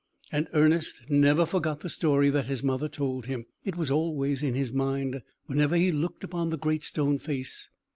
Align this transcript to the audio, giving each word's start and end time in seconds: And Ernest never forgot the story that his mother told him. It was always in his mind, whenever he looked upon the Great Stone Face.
And 0.31 0.47
Ernest 0.51 1.03
never 1.11 1.45
forgot 1.45 1.81
the 1.81 1.87
story 1.89 2.31
that 2.31 2.47
his 2.47 2.63
mother 2.63 2.89
told 2.89 3.27
him. 3.27 3.45
It 3.63 3.77
was 3.77 3.91
always 3.91 4.41
in 4.41 4.55
his 4.55 4.73
mind, 4.73 5.21
whenever 5.45 5.75
he 5.75 5.91
looked 5.91 6.23
upon 6.23 6.49
the 6.49 6.57
Great 6.57 6.83
Stone 6.83 7.19
Face. 7.19 7.69